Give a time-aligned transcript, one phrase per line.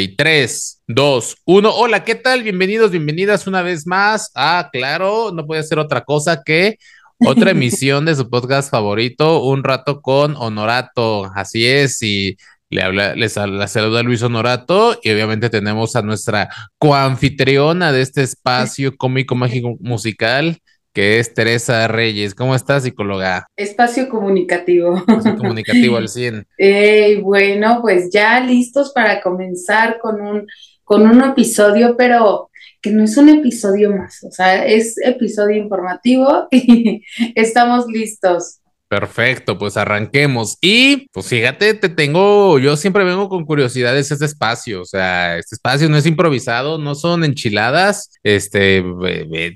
[0.00, 1.74] Y 3, 2, 1.
[1.76, 2.42] Hola, ¿qué tal?
[2.42, 6.78] Bienvenidos, bienvenidas una vez más a, claro, no puede ser otra cosa que
[7.18, 11.30] otra emisión de su podcast favorito, Un Rato con Honorato.
[11.34, 12.38] Así es, y
[12.70, 16.48] le habla, les, saluda Luis Honorato y obviamente tenemos a nuestra
[16.78, 20.62] coanfitriona de este espacio cómico mágico musical,
[20.92, 22.34] que es Teresa Reyes.
[22.34, 23.46] ¿Cómo estás, psicóloga?
[23.56, 24.96] Espacio comunicativo.
[24.96, 26.46] Espacio comunicativo al 100.
[27.22, 30.46] bueno, pues ya listos para comenzar con un,
[30.84, 32.50] con un episodio, pero
[32.82, 37.02] que no es un episodio más, o sea, es episodio informativo y
[37.34, 38.59] estamos listos.
[38.90, 40.58] Perfecto, pues arranquemos.
[40.60, 45.54] Y pues fíjate, te tengo, yo siempre vengo con curiosidades este espacio, o sea, este
[45.54, 48.84] espacio no es improvisado, no son enchiladas, este,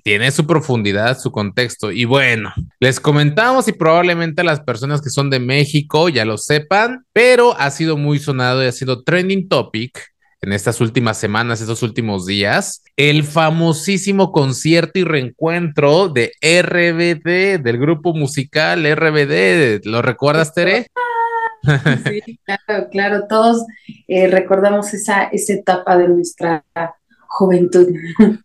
[0.04, 1.90] tiene su profundidad, su contexto.
[1.90, 7.04] Y bueno, les comentamos y probablemente las personas que son de México ya lo sepan,
[7.12, 10.13] pero ha sido muy sonado y ha sido trending topic
[10.44, 17.78] en estas últimas semanas, estos últimos días, el famosísimo concierto y reencuentro de RBD, del
[17.78, 19.86] grupo musical RBD.
[19.86, 20.88] ¿Lo recuerdas, Tere?
[22.04, 23.64] Sí, claro, claro, todos
[24.06, 26.62] eh, recordamos esa, esa etapa de nuestra
[27.34, 27.88] juventud.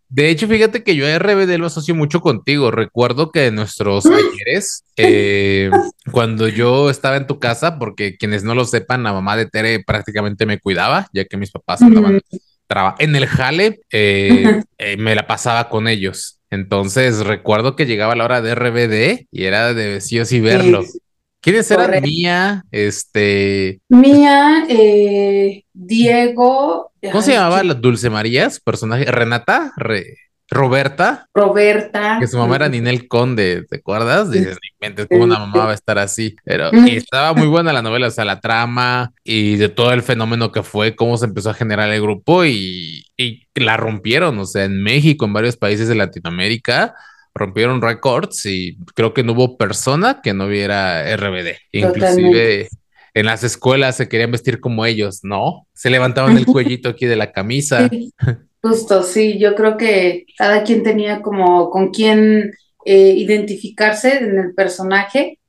[0.10, 2.72] De hecho, fíjate que yo a RBD lo asocio mucho contigo.
[2.72, 5.70] Recuerdo que nuestros talleres, eh,
[6.12, 9.84] cuando yo estaba en tu casa, porque quienes no lo sepan, la mamá de Tere
[9.86, 12.20] prácticamente me cuidaba, ya que mis papás andaban
[13.00, 16.40] en el jale, eh, eh, me la pasaba con ellos.
[16.52, 20.84] Entonces recuerdo que llegaba la hora de RBD y era de sí o sí verlo.
[21.42, 22.02] ¿Quiénes eran?
[22.02, 23.80] Mía, este.
[23.88, 26.92] Mía, eh, Diego.
[27.02, 28.60] ¿Cómo se llamaba la Dulce Marías?
[28.60, 29.06] Personaje.
[29.06, 29.72] Renata,
[30.50, 31.28] Roberta.
[31.34, 32.18] Roberta.
[32.20, 34.32] Que su mamá era Ninel Conde, ¿te acuerdas?
[34.32, 34.58] Dices,
[35.10, 36.36] cómo una mamá va a estar así.
[36.44, 40.52] Pero estaba muy buena la novela, o sea, la trama y de todo el fenómeno
[40.52, 44.66] que fue, cómo se empezó a generar el grupo y, y la rompieron, o sea,
[44.66, 46.96] en México, en varios países de Latinoamérica
[47.34, 51.58] rompieron récords y creo que no hubo persona que no viera RBD.
[51.72, 52.70] Inclusive
[53.14, 55.68] en las escuelas se querían vestir como ellos, ¿no?
[55.74, 57.90] Se levantaban el cuellito aquí de la camisa.
[58.62, 62.52] justo, sí, yo creo que cada quien tenía como con quién
[62.86, 65.40] eh, identificarse en el personaje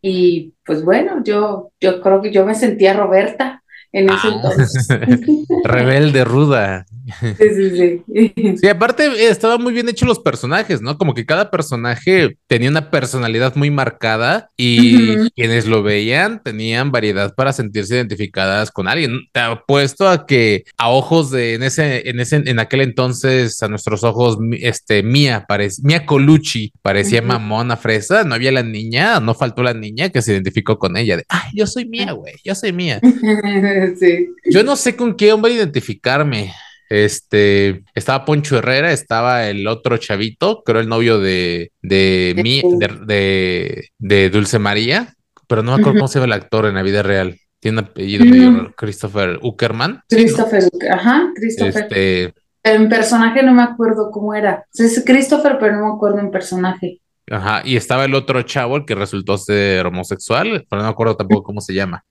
[0.00, 4.32] y pues bueno, yo, yo creo que yo me sentía Roberta en ese ah.
[4.34, 4.88] entonces.
[5.64, 6.86] Rebelde, ruda.
[7.04, 8.54] Sí, sí, sí.
[8.60, 10.96] Sí, aparte estaban muy bien hechos los personajes, ¿no?
[10.96, 17.34] Como que cada personaje tenía una personalidad muy marcada y quienes lo veían tenían variedad
[17.34, 19.20] para sentirse identificadas con alguien.
[19.32, 23.68] Te apuesto a que a ojos de en ese, en ese, en aquel entonces, a
[23.68, 25.46] nuestros ojos, este, Mía,
[25.82, 28.24] Mía Colucci parecía mamona fresa.
[28.24, 31.50] No había la niña, no faltó la niña que se identificó con ella de ay,
[31.54, 33.00] yo soy mía, güey, yo soy mía.
[34.00, 34.28] sí.
[34.50, 36.52] Yo no sé con qué hombre identificarme.
[36.88, 42.62] Este, estaba Poncho Herrera, estaba el otro chavito, creo el novio de, de, mí,
[43.06, 45.14] de, de, Dulce María,
[45.48, 47.38] pero no me acuerdo cómo se llama el actor en la vida real.
[47.60, 50.02] Tiene un apellido Christopher Uckerman.
[50.08, 51.84] Christopher, ajá, Christopher.
[51.84, 54.64] Este, en personaje no me acuerdo cómo era.
[54.74, 57.00] Es Christopher, pero no me acuerdo en personaje.
[57.30, 61.16] Ajá, y estaba el otro chavo, el que resultó ser homosexual, pero no me acuerdo
[61.16, 62.04] tampoco cómo se llama.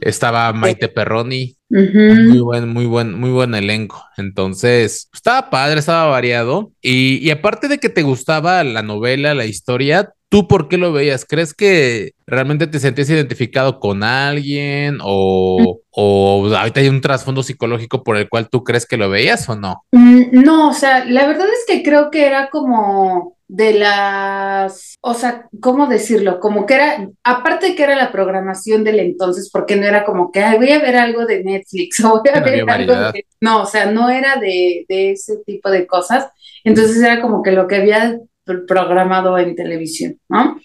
[0.00, 4.04] Estaba Maite Perroni, muy buen, muy buen, muy buen elenco.
[4.16, 6.72] Entonces, estaba padre, estaba variado.
[6.80, 10.92] Y, y aparte de que te gustaba la novela, la historia, ¿Tú por qué lo
[10.92, 11.24] veías?
[11.24, 18.02] ¿Crees que realmente te sentías identificado con alguien o, o ahorita hay un trasfondo psicológico
[18.02, 19.84] por el cual tú crees que lo veías o no?
[19.92, 25.14] Mm, no, o sea, la verdad es que creo que era como de las, o
[25.14, 26.40] sea, ¿cómo decirlo?
[26.40, 30.32] Como que era, aparte de que era la programación del entonces, porque no era como
[30.32, 33.26] que, Ay, voy a ver algo de Netflix o voy a ver algo de...
[33.40, 36.28] No, o sea, no era de, de ese tipo de cosas.
[36.64, 38.18] Entonces era como que lo que había
[38.66, 40.58] programado en televisión, ¿no?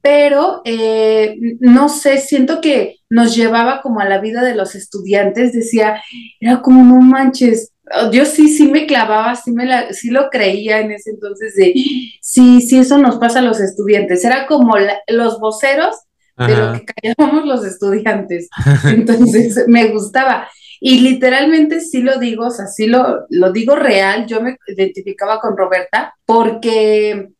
[0.00, 5.52] Pero eh, no sé, siento que nos llevaba como a la vida de los estudiantes,
[5.52, 6.02] decía,
[6.40, 7.72] era como no manches,
[8.12, 11.72] yo sí, sí me clavaba, sí, me la, sí lo creía en ese entonces de,
[12.20, 14.74] sí, sí, eso nos pasa a los estudiantes, era como
[15.08, 15.96] los voceros
[16.36, 18.48] de lo que callábamos los estudiantes,
[18.84, 20.48] entonces me gustaba.
[20.80, 25.40] Y literalmente sí lo digo, o sea, sí lo, lo digo real, yo me identificaba
[25.40, 27.30] con Roberta porque,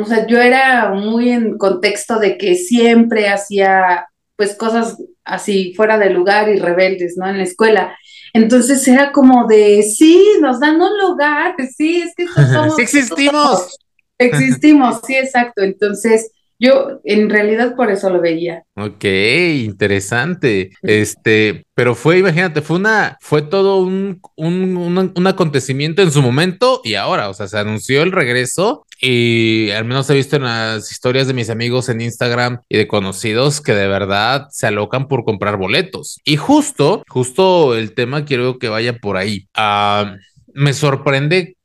[0.00, 4.96] o sea, yo era muy en contexto de que siempre hacía pues cosas
[5.28, 7.28] así fuera de lugar y rebeldes, ¿no?
[7.28, 7.96] En la escuela.
[8.32, 13.78] Entonces era como de, sí, nos dan un lugar, sí, es que somos, sí existimos.
[14.18, 15.62] existimos, sí, exacto.
[15.62, 18.64] Entonces, yo en realidad por eso lo veía.
[18.74, 20.70] Ok, interesante.
[20.82, 26.80] Este, pero fue, imagínate, fue una, fue todo un, un, un, acontecimiento en su momento
[26.82, 30.90] y ahora, o sea, se anunció el regreso y al menos he visto en las
[30.90, 35.24] historias de mis amigos en Instagram y de conocidos que de verdad se alocan por
[35.24, 36.20] comprar boletos.
[36.24, 39.46] Y justo, justo el tema quiero que vaya por ahí.
[39.54, 40.16] Ah,
[40.52, 41.56] me sorprende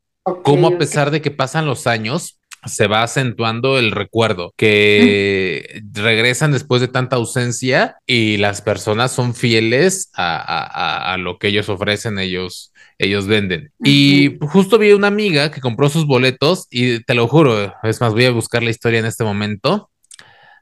[0.42, 6.52] cómo a pesar de que pasan los años, se va acentuando el recuerdo, que regresan
[6.52, 12.72] después de tanta ausencia y las personas son fieles a, lo que ellos ofrecen, ellos,
[12.98, 13.72] ellos venden.
[13.82, 18.12] Y justo vi una amiga que compró sus boletos y te lo juro, es más,
[18.12, 19.90] voy a buscar la historia en este momento.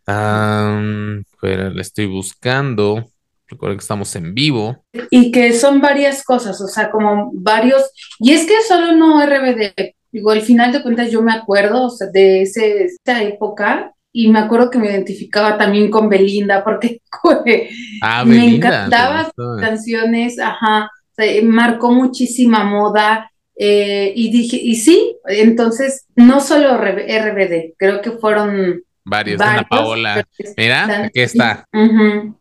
[0.05, 3.09] pero la estoy buscando.
[3.49, 4.83] Recuerden que estamos en vivo.
[5.11, 7.83] Y que son varias cosas, o sea, como varios.
[8.19, 12.43] Y es que solo no RBD, Digo, al final de cuentas yo me acuerdo de
[12.43, 17.00] ese, esa época y me acuerdo que me identificaba también con Belinda porque
[18.03, 20.91] ah, me encantaban sus canciones, ajá,
[21.43, 28.82] marcó muchísima moda eh, y dije, y sí, entonces no solo RBD, creo que fueron
[29.05, 30.25] Varios, Ana Paola.
[30.57, 31.67] Mira, aquí está.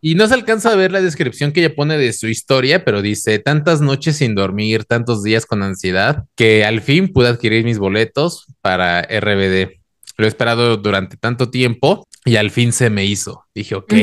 [0.02, 3.02] Y no se alcanza a ver la descripción que ella pone de su historia, pero
[3.02, 7.80] dice, tantas noches sin dormir, tantos días con ansiedad, que al fin pude adquirir mis
[7.80, 9.82] boletos para RBD.
[10.18, 13.46] Lo he esperado durante tanto tiempo y al fin se me hizo.
[13.56, 13.94] Dije, ok.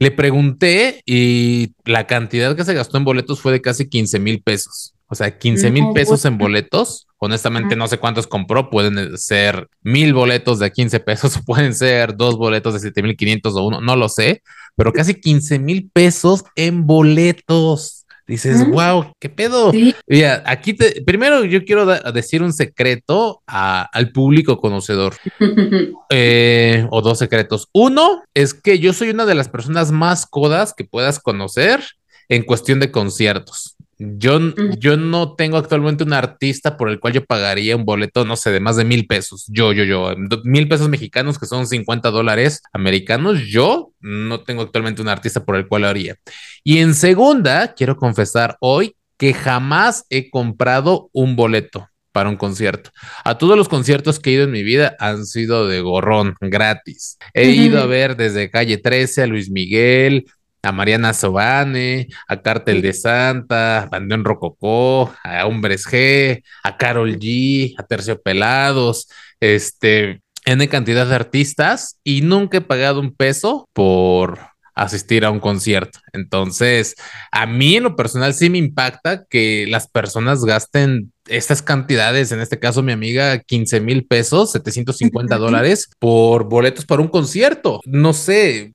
[0.00, 4.42] Le pregunté y la cantidad que se gastó en boletos fue de casi 15 mil
[4.42, 4.94] pesos.
[5.08, 7.07] O sea, 15 mil pesos en boletos.
[7.18, 8.70] Honestamente, no sé cuántos compró.
[8.70, 13.80] Pueden ser mil boletos de 15 pesos pueden ser dos boletos de 7500 o uno.
[13.80, 14.42] No lo sé,
[14.76, 17.98] pero casi 15 mil pesos en boletos.
[18.28, 19.72] Dices, wow, qué pedo.
[20.06, 25.16] Mira, aquí te, primero yo quiero decir un secreto al público conocedor
[26.10, 27.68] eh, o dos secretos.
[27.72, 31.82] Uno es que yo soy una de las personas más codas que puedas conocer
[32.28, 33.77] en cuestión de conciertos.
[33.98, 34.38] Yo,
[34.78, 38.52] yo no tengo actualmente un artista por el cual yo pagaría un boleto, no sé,
[38.52, 39.46] de más de mil pesos.
[39.48, 40.14] Yo, yo, yo,
[40.44, 43.40] mil pesos mexicanos que son 50 dólares americanos.
[43.48, 46.16] Yo no tengo actualmente un artista por el cual lo haría.
[46.62, 52.90] Y en segunda, quiero confesar hoy que jamás he comprado un boleto para un concierto.
[53.24, 57.18] A todos los conciertos que he ido en mi vida han sido de gorrón, gratis.
[57.34, 60.26] He ido a ver desde Calle 13 a Luis Miguel,
[60.62, 67.18] a Mariana Sobane, a Cártel de Santa, a Bandeón Rococó, a Hombres G, a Carol
[67.18, 69.08] G, a Terciopelados,
[69.40, 74.38] este, N cantidad de artistas y nunca he pagado un peso por
[74.78, 75.98] asistir a un concierto.
[76.12, 76.94] Entonces,
[77.32, 82.40] a mí en lo personal sí me impacta que las personas gasten estas cantidades, en
[82.40, 87.80] este caso mi amiga, 15 mil pesos, 750 dólares por boletos para un concierto.
[87.84, 88.72] No sé,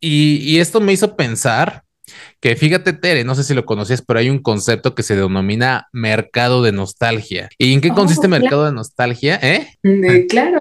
[0.00, 1.82] y, esto me hizo pensar
[2.40, 5.88] que fíjate, Tere, no sé si lo conocías, pero hay un concepto que se denomina
[5.92, 7.48] mercado de nostalgia.
[7.58, 9.40] ¿Y en qué oh, consiste mercado de nostalgia?
[9.42, 9.66] ¿Eh?
[10.28, 10.60] claro,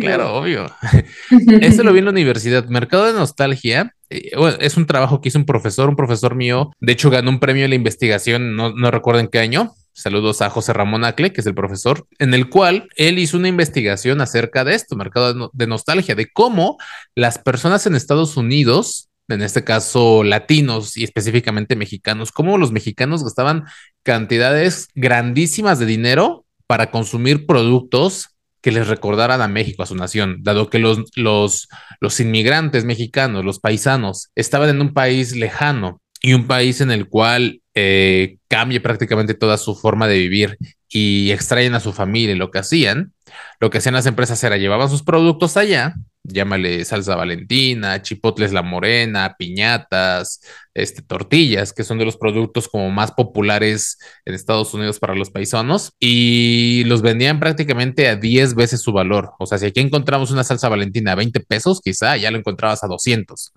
[0.00, 0.66] claro, obvio.
[1.60, 2.66] Eso lo vi en la universidad.
[2.66, 6.70] Mercado de nostalgia eh, es un trabajo que hizo un profesor, un profesor mío.
[6.80, 9.72] De hecho, ganó un premio en la investigación, no, no recuerdo en qué año.
[9.98, 13.48] Saludos a José Ramón Acle, que es el profesor, en el cual él hizo una
[13.48, 16.78] investigación acerca de esto, mercado de nostalgia, de cómo
[17.16, 23.24] las personas en Estados Unidos, en este caso latinos y específicamente mexicanos, cómo los mexicanos
[23.24, 23.64] gastaban
[24.04, 30.44] cantidades grandísimas de dinero para consumir productos que les recordaran a México, a su nación,
[30.44, 31.66] dado que los, los,
[31.98, 37.08] los inmigrantes mexicanos, los paisanos, estaban en un país lejano y un país en el
[37.08, 40.58] cual eh, cambie prácticamente toda su forma de vivir
[40.88, 43.12] y extraen a su familia lo que hacían,
[43.60, 45.94] lo que hacían las empresas era llevaban sus productos allá,
[46.28, 50.40] llámale salsa valentina, chipotles la morena, piñatas,
[50.74, 55.30] este, tortillas, que son de los productos como más populares en Estados Unidos para los
[55.30, 59.32] paisanos, y los vendían prácticamente a 10 veces su valor.
[59.38, 62.84] O sea, si aquí encontramos una salsa valentina a 20 pesos, quizá ya lo encontrabas
[62.84, 63.52] a 200.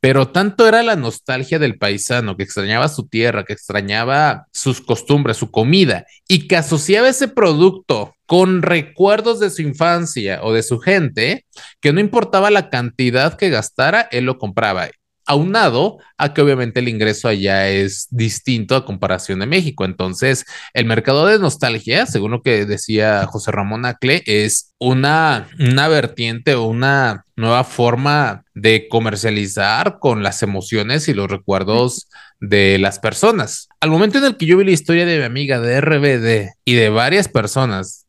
[0.00, 5.36] Pero tanto era la nostalgia del paisano que extrañaba su tierra, que extrañaba sus costumbres,
[5.38, 10.78] su comida, y que asociaba ese producto con recuerdos de su infancia o de su
[10.80, 11.46] gente,
[11.80, 14.90] que no importaba la cantidad que gastara, él lo compraba
[15.28, 19.84] aunado a que obviamente el ingreso allá es distinto a comparación de México.
[19.84, 25.86] Entonces, el mercado de nostalgia, según lo que decía José Ramón Acle, es una, una
[25.88, 32.08] vertiente o una nueva forma de comercializar con las emociones y los recuerdos
[32.40, 33.68] de las personas.
[33.80, 36.74] Al momento en el que yo vi la historia de mi amiga de RBD y
[36.74, 38.06] de varias personas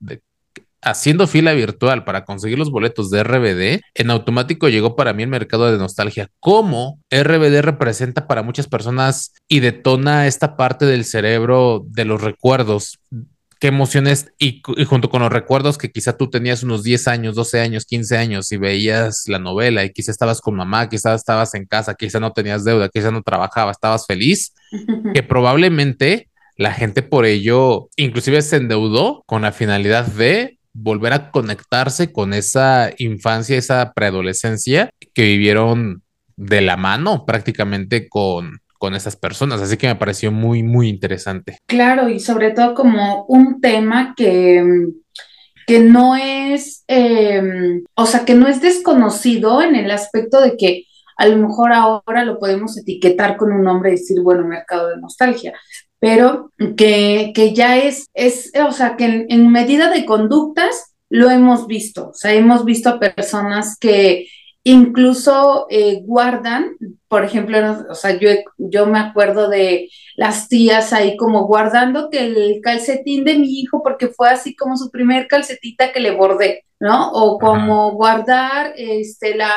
[0.81, 5.29] haciendo fila virtual para conseguir los boletos de RBD, en automático llegó para mí el
[5.29, 6.29] mercado de nostalgia.
[6.39, 12.99] ¿Cómo RBD representa para muchas personas y detona esta parte del cerebro de los recuerdos?
[13.59, 17.59] ¿Qué emociones y, junto con los recuerdos que quizá tú tenías unos 10 años, 12
[17.59, 21.65] años, 15 años y veías la novela y quizá estabas con mamá, quizá estabas en
[21.65, 24.53] casa, quizá no tenías deuda, quizá no trabajabas, estabas feliz,
[25.13, 31.31] que probablemente la gente por ello inclusive se endeudó con la finalidad de volver a
[31.31, 36.03] conectarse con esa infancia, esa preadolescencia que vivieron
[36.37, 39.61] de la mano prácticamente con, con esas personas.
[39.61, 41.59] Así que me pareció muy, muy interesante.
[41.67, 44.87] Claro, y sobre todo como un tema que,
[45.67, 50.85] que no es, em, o sea, que no es desconocido en el aspecto de que
[51.15, 54.97] a lo mejor ahora lo podemos etiquetar con un nombre y decir, bueno, mercado de
[54.97, 55.53] nostalgia,
[55.99, 61.67] pero que, que ya es, es, o sea, que en, medida de conductas lo hemos
[61.67, 64.27] visto, o sea, hemos visto a personas que
[64.63, 66.75] incluso eh, guardan,
[67.07, 67.57] por ejemplo,
[67.89, 73.23] o sea, yo, yo me acuerdo de las tías ahí como guardando que el calcetín
[73.23, 77.11] de mi hijo, porque fue así como su primer calcetita que le bordé, ¿no?
[77.11, 79.53] O como guardar este, la,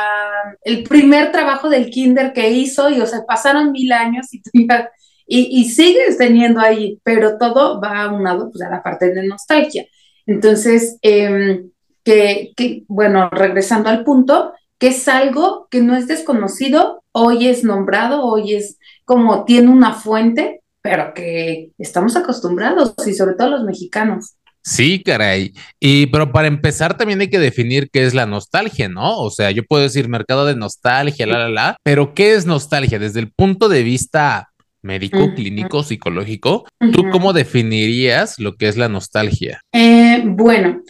[0.62, 4.50] el primer trabajo del kinder que hizo y, o sea, pasaron mil años y tú
[4.54, 4.90] ya
[5.26, 9.86] y, sigues teniendo ahí, pero todo va aunado pues, a la parte de nostalgia.
[10.26, 11.70] Entonces, em,
[12.04, 14.52] que, que, bueno, regresando al punto,
[14.82, 19.92] que es algo que no es desconocido, hoy es nombrado, hoy es como tiene una
[19.92, 24.34] fuente, pero que estamos acostumbrados y sobre todo los mexicanos.
[24.60, 25.52] Sí, caray.
[25.78, 29.20] Y pero para empezar también hay que definir qué es la nostalgia, ¿no?
[29.20, 32.98] O sea, yo puedo decir mercado de nostalgia, la, la, la, pero ¿qué es nostalgia?
[32.98, 34.48] Desde el punto de vista
[34.82, 39.60] médico, clínico, psicológico, ¿tú cómo definirías lo que es la nostalgia?
[39.72, 40.82] Eh, bueno,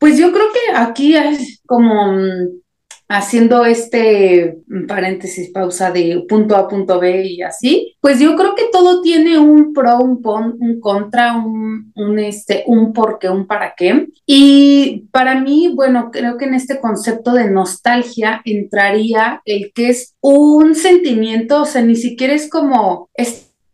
[0.00, 2.63] pues yo creo que aquí es como mm,
[3.08, 8.54] haciendo este mm, paréntesis, pausa de punto A, punto B y así, pues yo creo
[8.54, 13.74] que todo tiene un pro, un, un contra, un, este, un por qué, un para
[13.76, 14.08] qué.
[14.26, 20.14] Y para mí, bueno, creo que en este concepto de nostalgia entraría el que es
[20.20, 23.10] un sentimiento, o sea, ni siquiera es como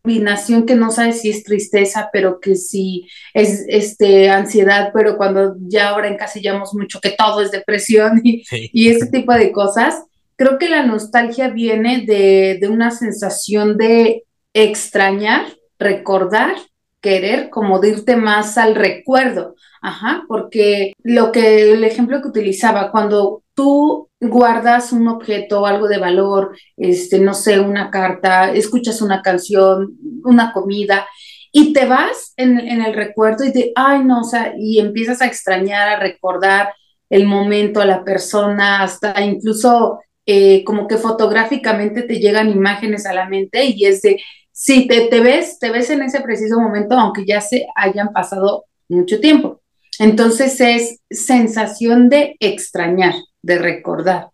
[0.02, 5.56] combinación que no sabes si es tristeza, pero que sí es este, ansiedad, pero cuando
[5.60, 10.04] ya ahora encasillamos mucho que todo es depresión y, y ese tipo de cosas,
[10.36, 15.46] creo que la nostalgia viene de, de una sensación de extrañar,
[15.78, 16.56] recordar,
[17.00, 19.54] querer, como de irte más al recuerdo.
[19.82, 25.98] Ajá, porque lo que el ejemplo que utilizaba, cuando tú guardas un objeto, algo de
[25.98, 31.06] valor, este, no sé, una carta, escuchas una canción, una comida,
[31.52, 35.26] y te vas en, el recuerdo y te, ay, no, o sea, y empiezas a
[35.26, 36.72] extrañar, a recordar
[37.10, 43.12] el momento, a la persona, hasta incluso eh, como que fotográficamente te llegan imágenes a
[43.12, 46.94] la mente y es de, sí, te, te ves, te ves en ese preciso momento,
[46.98, 49.59] aunque ya se hayan pasado mucho tiempo.
[50.00, 54.28] Entonces es sensación de extrañar de recordar.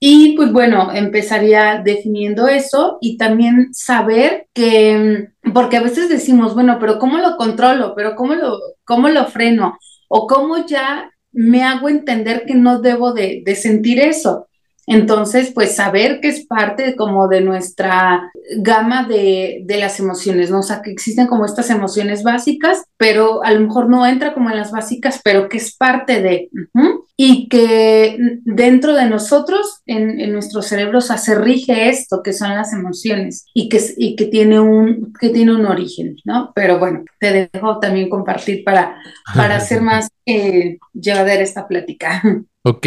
[0.00, 6.78] Y pues bueno, empezaría definiendo eso y también saber que, porque a veces decimos, bueno,
[6.80, 7.94] pero ¿cómo lo controlo?
[7.94, 9.78] ¿Pero cómo lo, cómo lo freno?
[10.08, 14.48] ¿O cómo ya me hago entender que no debo de, de sentir eso?
[14.86, 20.60] Entonces, pues saber que es parte como de nuestra gama de, las emociones, ¿no?
[20.60, 24.50] O sea, que existen como estas emociones básicas, pero a lo mejor no entra como
[24.50, 26.50] en las básicas, pero que es parte de,
[27.16, 33.46] y que dentro de nosotros, en, nuestro cerebro, se rige esto, que son las emociones,
[33.54, 36.52] y que, y que, tiene, un, que tiene un origen, ¿no?
[36.54, 38.96] Pero bueno, te dejo también compartir para,
[39.34, 42.22] para hacer más eh, llevadera esta plática.
[42.64, 42.86] Ok.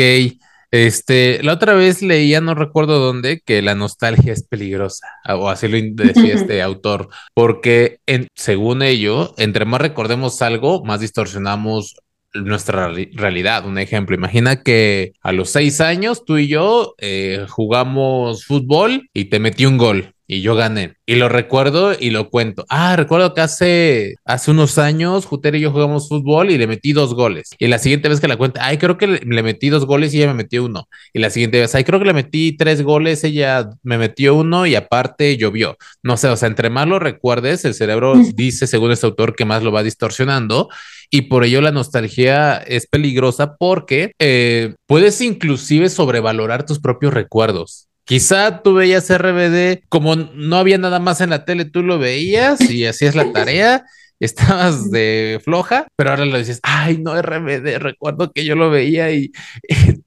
[0.71, 5.67] Este, la otra vez leía, no recuerdo dónde, que la nostalgia es peligrosa, o así
[5.67, 11.95] lo decía este autor, porque en, según ello, entre más recordemos algo, más distorsionamos
[12.33, 13.65] nuestra realidad.
[13.65, 19.25] Un ejemplo, imagina que a los seis años tú y yo eh, jugamos fútbol y
[19.25, 20.95] te metí un gol y yo gané.
[21.05, 22.65] Y lo recuerdo y lo cuento.
[22.69, 26.93] Ah, recuerdo que hace, hace unos años Juter y yo jugamos fútbol y le metí
[26.93, 27.51] dos goles.
[27.59, 30.17] Y la siguiente vez que la cuenta, ay, creo que le, metí dos goles y
[30.17, 30.87] ella me metió uno.
[31.13, 34.65] Y la siguiente vez, ay, creo que le metí tres goles, ella me metió uno
[34.65, 35.77] y aparte llovió.
[36.01, 39.45] No sé, o sea, entre más lo recuerdes, el cerebro dice, según este autor, que
[39.45, 40.69] más lo va distorsionando.
[41.11, 47.87] Y por ello la nostalgia es peligrosa porque eh, puedes inclusive sobrevalorar tus propios recuerdos.
[48.05, 52.61] Quizá tú veías RBD como no había nada más en la tele, tú lo veías
[52.61, 53.85] y así es la tarea
[54.19, 59.11] estabas de floja, pero ahora lo dices, ay, no, RBD, recuerdo que yo lo veía
[59.11, 59.31] y,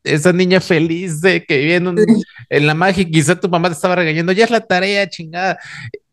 [0.04, 1.94] esa niña feliz de que viene
[2.48, 5.58] en, la magia, quizá tu mamá te estaba regañando, ya es la tarea, chingada.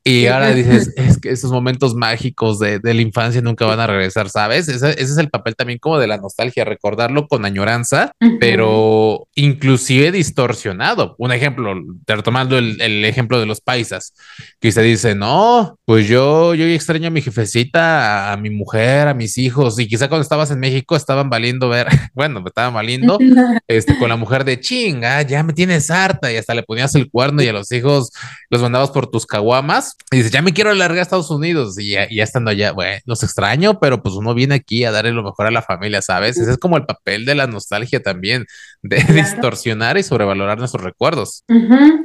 [0.08, 4.30] Y ahora dices, es que esos momentos mágicos de, la infancia nunca van a regresar,
[4.30, 4.68] ¿sabes?
[4.70, 11.16] Ese, es el papel también como de la nostalgia, recordarlo con añoranza, pero inclusive distorsionado.
[11.18, 11.74] Un ejemplo,
[12.06, 14.14] retomando el, el, ejemplo de los paisas,
[14.60, 19.16] que se dice, no, pues yo, yo extraño a mi jefecita, a mi mujer, a
[19.16, 23.18] mis hijos, y quizá cuando estabas en México estaban valiendo ver, bueno, me estaban valiendo
[23.68, 27.10] este, con la mujer de chinga, ya me tienes harta, y hasta le ponías el
[27.10, 28.12] cuerno y a los hijos
[28.52, 31.92] los mandabas por tus caguamas y dice, ya me quiero largar a Estados Unidos y
[31.92, 35.48] ya, estando allá, bueno, los extraño, pero pues uno viene aquí a darle lo mejor
[35.48, 36.38] a la familia, ¿sabes?
[36.38, 38.46] Ese es como el papel de la nostalgia también,
[38.84, 41.44] de distorsionar y sobrevalorar nuestros recuerdos.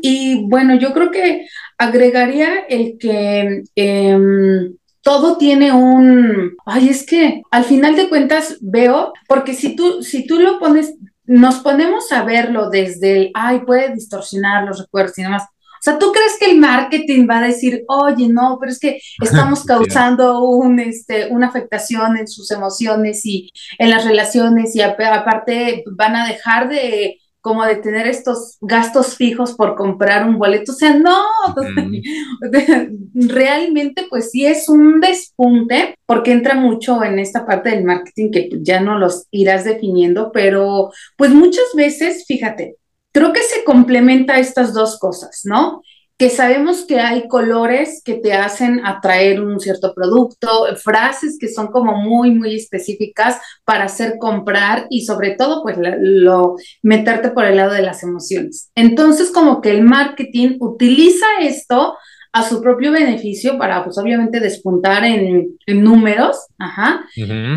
[0.00, 1.47] Y bueno, yo creo que
[1.78, 3.62] agregaría el que...
[3.76, 10.02] Em, todo tiene un, ay, es que al final de cuentas veo, porque si tú,
[10.02, 10.94] si tú lo pones,
[11.25, 15.44] nos ponemos a verlo desde el, ay, puede distorsionar los recuerdos y demás,
[15.80, 19.00] o sea, ¿tú crees que el marketing va a decir, oye, no, pero es que
[19.22, 25.82] estamos causando un, este, una afectación en sus emociones y en las relaciones y aparte
[25.96, 30.72] van a dejar de como de tener estos gastos fijos por comprar un boleto.
[30.72, 31.25] O sea, no,
[33.14, 38.50] realmente pues sí es un despunte porque entra mucho en esta parte del marketing que
[38.60, 42.76] ya no los irás definiendo, pero pues muchas veces, fíjate,
[43.12, 45.82] creo que se complementa estas dos cosas, ¿no?
[46.18, 51.68] Que sabemos que hay colores que te hacen atraer un cierto producto, frases que son
[51.68, 57.56] como muy, muy específicas para hacer comprar y sobre todo, pues, lo, meterte por el
[57.56, 58.70] lado de las emociones.
[58.74, 61.96] Entonces, como que el marketing utiliza esto
[62.32, 67.06] a su propio beneficio para, pues, obviamente despuntar en, números, ajá,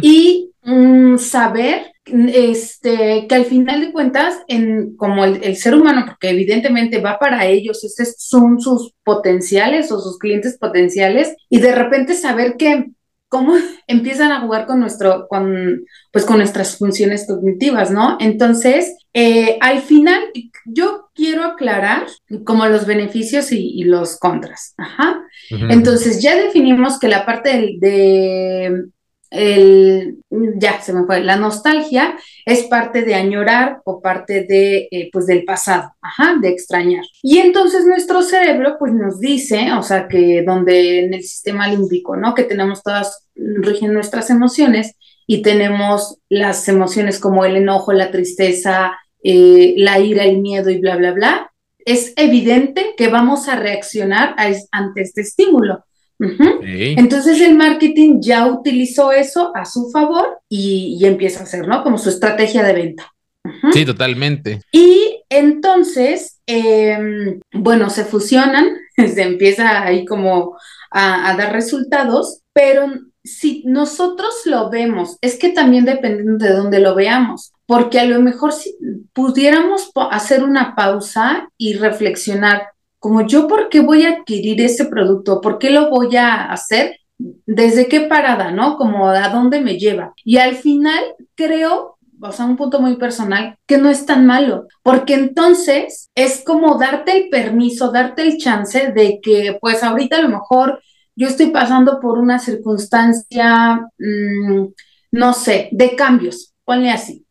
[0.01, 6.29] y mm, saber este, que al final de cuentas, en, como el, ser humano, porque
[6.29, 12.13] evidentemente va para ellos, estos son sus potenciales o sus clientes potenciales, y de repente
[12.13, 12.91] saber que
[13.29, 13.53] cómo
[13.87, 18.17] empiezan a jugar con nuestro, con, pues con nuestras funciones cognitivas, ¿no?
[18.19, 20.21] Entonces, eh, al final,
[20.65, 22.07] yo quiero aclarar
[22.45, 24.73] como los beneficios y, los contras.
[24.77, 25.21] Ajá.
[25.69, 28.85] Entonces, ya definimos que la parte de,
[29.33, 30.19] el,
[30.55, 32.15] ya se me fue, la nostalgia
[32.45, 37.03] es parte de añorar o parte de, eh, pues del pasado, ajá, de extrañar.
[37.23, 42.15] Y entonces nuestro cerebro, pues nos dice, o sea, que donde en el sistema límbico,
[42.15, 42.35] ¿no?
[42.35, 48.93] Que tenemos todas, rigen nuestras emociones y tenemos las emociones como el enojo, la tristeza,
[49.23, 51.51] eh, la ira, el miedo y bla, bla, bla,
[51.85, 54.35] es evidente que vamos a reaccionar
[54.71, 55.83] ante este estímulo.
[56.19, 61.83] Entonces el marketing ya utilizó eso a su favor y, empieza a hacer, ¿no?
[61.83, 63.11] Como su estrategia de venta.
[63.73, 64.61] Sí, totalmente.
[64.71, 70.57] Y entonces, em, bueno, se fusionan, se empieza ahí como
[70.91, 72.87] a, dar resultados, pero
[73.23, 78.21] si nosotros lo vemos, es que también dependiendo de dónde lo veamos, porque a lo
[78.21, 78.75] mejor si
[79.13, 82.72] pudiéramos hacer una pausa y reflexionar,
[83.03, 85.41] como yo, ¿por qué voy a adquirir ese producto?
[85.41, 86.95] ¿Por qué lo voy a hacer?
[87.17, 88.77] ¿Desde qué parada, no?
[88.77, 90.13] Como a dónde me lleva.
[90.23, 91.03] Y al final
[91.35, 96.45] creo, o sea, un punto muy personal, que no es tan malo, porque entonces es
[96.45, 100.81] como darte el permiso, darte el chance de que, pues ahorita a lo mejor
[101.13, 104.65] yo estoy pasando por una circunstancia, mm,
[105.11, 107.25] no sé, de cambios, ponle así,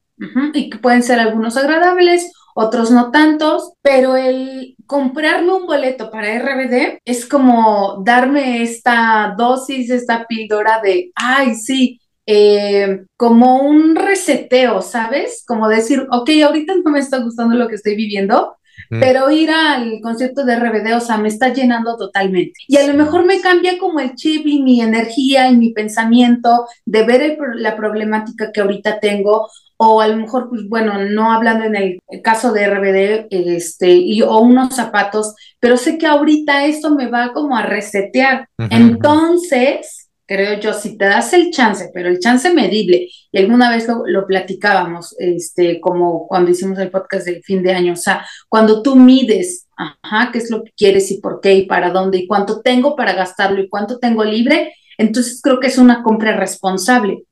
[0.52, 6.38] y que pueden ser algunos agradables otros no tantos, pero el comprarme un boleto para
[6.38, 14.80] RBD es como darme esta dosis, esta píldora de, ay, sí, eh, como un reseteo,
[14.82, 15.44] ¿sabes?
[15.46, 18.56] Como decir, ok, ahorita no me está gustando lo que estoy viviendo,
[18.88, 22.52] pero ir al concierto de RBD, o sea, me está llenando totalmente.
[22.68, 26.66] Y a lo mejor me cambia como el chip y mi energía y mi pensamiento
[26.84, 29.48] de ver la problemática que ahorita tengo
[29.84, 34.22] o a lo mejor, pues bueno, no hablando en el caso de RBD, este, y,
[34.22, 38.48] o unos zapatos, pero sé que ahorita esto me va como a resetear.
[38.70, 43.88] Entonces, creo yo, si te das el chance, pero el chance medible, y alguna vez
[43.88, 48.82] lo, platicábamos, este, como cuando hicimos el podcast del fin de año, o sea, cuando
[48.84, 52.28] tú mides, ajá, qué es lo que quieres y por qué y para dónde y
[52.28, 57.24] cuánto tengo para gastarlo y cuánto tengo libre, entonces creo que es una compra responsable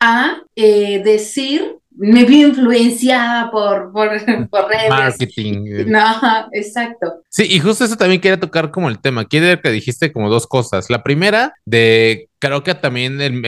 [0.00, 4.10] a eh, decir me vi influenciada por, por,
[4.50, 4.88] por redes.
[4.88, 5.86] Marketing.
[5.86, 7.22] No, exacto.
[7.28, 9.24] Sí, y justo eso también quería tocar como el tema.
[9.26, 10.90] Quiero que dijiste como dos cosas.
[10.90, 13.44] La primera, de creo que también el,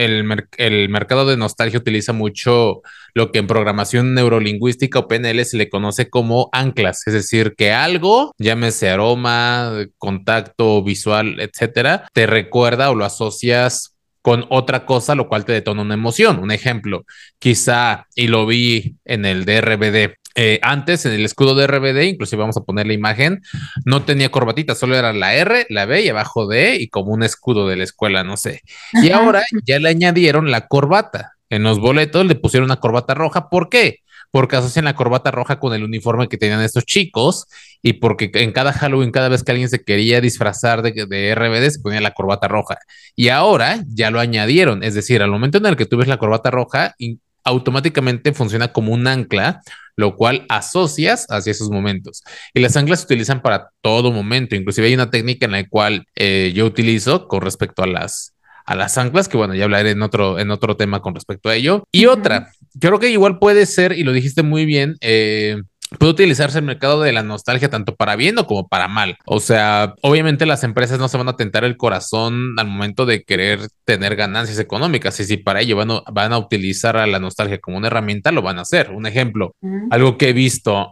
[0.57, 2.81] el, mercado de nostalgia utiliza mucho
[3.13, 7.73] lo que en programación neurolingüística o PNL se le conoce como anclas, es decir, que
[7.73, 13.94] algo, llámese aroma, contacto visual, etcétera, te recuerda o lo asocias
[14.25, 16.39] con otra cosa, lo cual te detona una emoción.
[16.39, 17.05] Un ejemplo,
[17.37, 22.39] quizá, y lo vi en el DRBD, eh, antes en el escudo de RBD, inclusive
[22.39, 23.43] vamos a poner la imagen,
[23.85, 27.21] no tenía corbatita, solo era la R, la B y abajo D y como un
[27.21, 28.61] escudo de la escuela, no sé.
[28.93, 31.33] Y ahora ya le añadieron la corbata.
[31.51, 33.47] En los boletos le pusieron una corbata roja.
[33.49, 33.99] ¿Por qué?
[34.35, 37.47] Porque asocian la corbata roja con el uniforme que tenían estos chicos
[37.81, 41.69] y porque en cada Halloween, cada vez que alguien se quería disfrazar de, de, RBD,
[41.69, 42.77] se ponía la corbata roja.
[43.15, 46.17] Y ahora ya lo añadieron, es decir, al momento en el que tú ves la
[46.17, 46.95] corbata roja,
[47.45, 49.61] automáticamente funciona como un ancla,
[49.95, 52.21] lo cual asocias hacia esos momentos.
[52.53, 56.07] Y las anclas se utilizan para todo momento, inclusive hay una técnica en la cual
[56.13, 60.01] eh, yo utilizo con respecto a las a las anclas, que bueno, ya hablaré en
[60.01, 61.87] otro, en otro tema con respecto a ello.
[61.91, 65.61] Y otra, creo que igual puede ser, y lo dijiste muy bien, eh,
[65.99, 69.17] puede utilizarse el mercado de la nostalgia tanto para bien o como para mal.
[69.25, 73.23] O sea, obviamente las empresas no se van a tentar el corazón al momento de
[73.23, 75.19] querer tener ganancias económicas.
[75.19, 78.31] Y si para ello van a, van a utilizar a la nostalgia como una herramienta,
[78.31, 78.91] lo van a hacer.
[78.91, 79.55] Un ejemplo,
[79.91, 80.91] algo que he visto.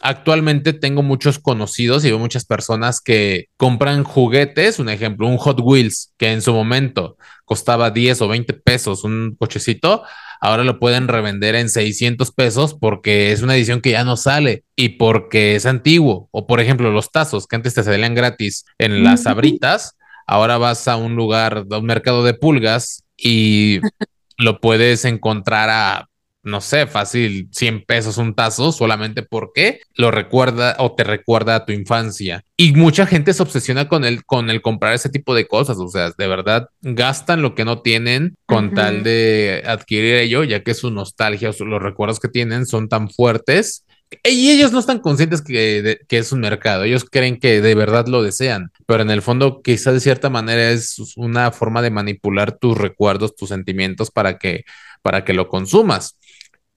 [0.00, 5.60] actualmente tengo muchos conocidos y veo muchas personas que compran juguetes, un ejemplo, un Hot
[5.60, 10.04] Wheels que en su momento costaba 10 o 20 pesos un cochecito,
[10.40, 14.64] ahora lo pueden revender en 600 pesos porque es una edición que ya no sale
[14.76, 16.28] y porque es antiguo.
[16.30, 19.96] O por ejemplo, los tazos que antes te salían gratis en las abritas,
[20.26, 23.80] ahora vas a un lugar, a un mercado de pulgas y
[24.38, 26.08] lo puedes encontrar a
[26.42, 31.64] no sé, fácil 100 pesos un tazo solamente porque lo recuerda o te recuerda a
[31.66, 32.44] tu infancia.
[32.56, 35.88] Y mucha gente se obsesiona con el, con el comprar ese tipo de cosas, o
[35.88, 40.74] sea, de verdad gastan lo que no tienen con tal de adquirir ello, ya que
[40.74, 43.84] su nostalgia o los recuerdos que tienen son tan fuertes
[44.24, 48.06] y ellos no están conscientes que, que, es un mercado, ellos creen que de verdad
[48.06, 52.52] lo desean, pero en el fondo quizá de cierta manera es una forma de manipular
[52.52, 54.64] tus recuerdos, tus sentimientos para que,
[55.02, 56.18] para que lo consumas.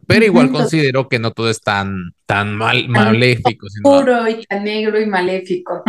[0.07, 3.67] Pero igual considero que no todo es tan, tan mal, maléfico.
[3.69, 4.27] Sino...
[4.27, 5.83] y tan negro y maléfico.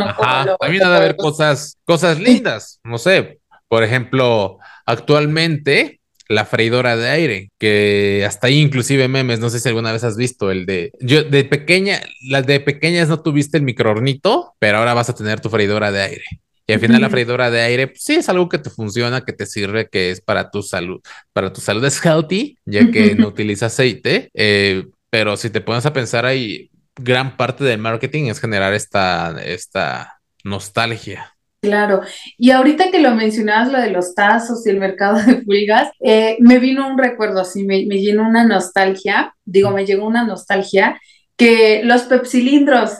[0.61, 2.79] también ha de haber cosas, cosas lindas.
[2.85, 9.51] No sé, por ejemplo, actualmente la freidora de aire, que hasta ahí inclusive memes, no
[9.51, 13.21] sé si alguna vez has visto el de, yo de pequeña, las de pequeñas no
[13.21, 16.25] tuviste el microornito, pero ahora vas a tener tu freidora de aire.
[16.67, 19.33] Y al final la freidora de aire, pues, sí es algo que te funciona, que
[19.33, 21.01] te sirve, que es para tu salud.
[21.33, 24.31] Para tu salud es healthy, ya que no utiliza aceite.
[24.33, 29.37] Eh, pero si te pones a pensar ahí, gran parte del marketing es generar esta,
[29.45, 31.35] esta nostalgia.
[31.63, 32.01] Claro,
[32.37, 36.37] y ahorita que lo mencionabas, lo de los tazos y el mercado de pulgas, eh,
[36.41, 41.01] me vino un recuerdo así, me, me llenó una nostalgia, digo, me llegó una nostalgia,
[41.37, 42.91] que los pepsilindros.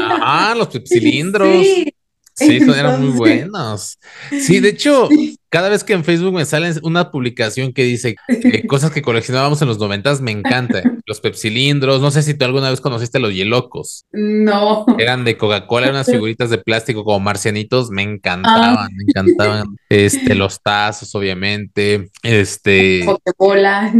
[0.00, 1.64] Ah, los pepsilindros.
[1.64, 1.94] sí,
[2.46, 3.98] Sí, eran muy buenos.
[4.30, 5.08] Sí, de hecho,
[5.50, 8.16] cada vez que en Facebook me sale una publicación que dice
[8.68, 10.82] cosas que coleccionábamos en los noventas, me encanta.
[11.04, 14.06] Los pepsilindros, no sé si tú alguna vez conociste los hielocos.
[14.12, 14.86] No.
[14.98, 18.88] Eran de Coca-Cola, eran unas figuritas de plástico como marcianitos, me encantaban, ah.
[18.90, 19.76] me encantaban.
[19.88, 22.10] Este, los tazos, obviamente.
[22.22, 23.02] Este.
[23.04, 23.92] Pokebola.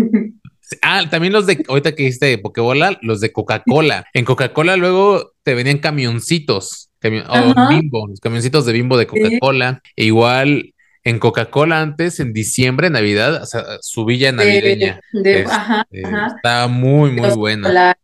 [0.83, 4.07] Ah, también los de, ahorita que dijiste de Pokebola, los de Coca-Cola.
[4.14, 9.83] En Coca-Cola luego te venían camioncitos o bimbo, los camioncitos de bimbo de Coca-Cola.
[9.97, 15.01] E igual en Coca-Cola antes, en diciembre, Navidad, o sea, su villa navideña.
[15.13, 17.97] Este, está muy, muy buena.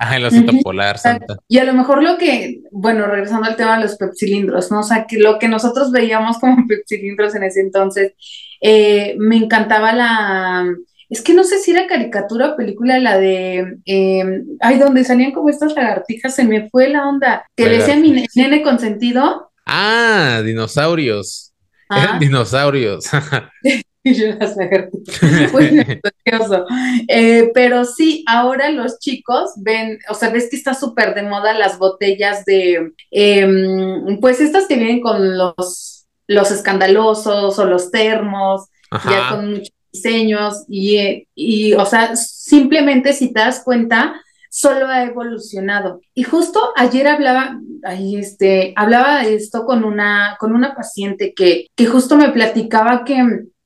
[0.00, 1.36] Ajá, el osito polar, Santa.
[1.46, 4.80] Y a lo mejor lo que, bueno, regresando al tema de los pepsilindros, ¿no?
[4.80, 8.14] O sea, que lo que nosotros veíamos como pepsilindros en ese entonces,
[8.60, 10.66] eh, me encantaba la,
[11.12, 15.32] es que no sé si era caricatura o película la de, eh, ay, donde salían
[15.32, 19.52] como estas lagartijas, se me fue la onda, que le decía mi nene consentido.
[19.66, 21.52] Ah, dinosaurios.
[21.90, 22.18] Eran ah.
[22.18, 23.04] dinosaurios.
[24.04, 24.56] Yo las
[27.08, 31.52] eh, pero sí, ahora los chicos ven, o sea, ves que está súper de moda
[31.52, 38.70] las botellas de, em, pues estas que vienen con los, los escandalosos o los termos,
[38.90, 46.00] ya con diseños y, y, o sea, simplemente si te das cuenta, solo ha evolucionado.
[46.14, 51.66] Y justo ayer hablaba, ahí este, hablaba de esto con una, con una paciente que,
[51.74, 53.24] que justo me platicaba que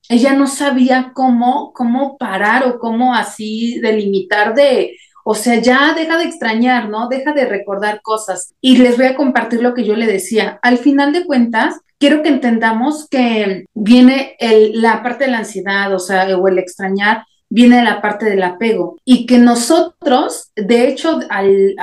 [0.09, 6.17] ella no sabía cómo, cómo parar o cómo así delimitar de, o sea, ya deja
[6.17, 7.09] de extrañar, ¿no?
[7.09, 8.53] Deja de recordar cosas.
[8.61, 10.57] Y les voy a compartir lo que yo le decía.
[10.61, 14.35] Al final de cuentas, quiero que entendamos que viene
[14.73, 18.97] la parte de la ansiedad, o sea, o el extrañar, viene la parte del apego
[19.05, 21.75] y que nosotros, de hecho, al,